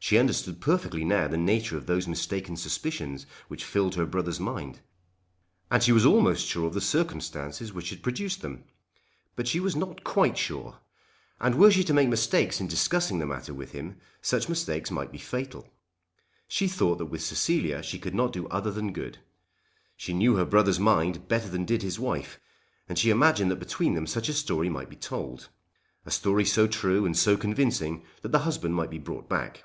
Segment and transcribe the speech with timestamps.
[0.00, 4.80] She understood perfectly now the nature of those mistaken suspicions which filled her brother's mind.
[5.70, 8.64] And she was almost sure of the circumstances which had produced them.
[9.36, 10.78] But she was not quite sure;
[11.40, 15.12] and were she to make mistakes in discussing the matter with him, such mistakes might
[15.12, 15.68] be fatal.
[16.46, 19.18] She thought that with Cecilia she could not do other than good.
[19.94, 22.40] She knew her brother's mind better than did his wife,
[22.88, 25.50] and she imagined that between them such a story might be told,
[26.06, 29.64] a story so true and so convincing that the husband might be brought back.